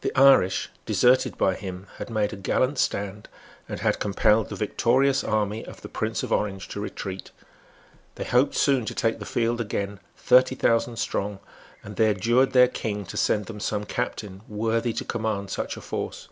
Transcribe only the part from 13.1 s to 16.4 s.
send them some captain worthy to command such a force.